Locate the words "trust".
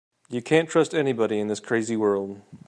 0.67-0.95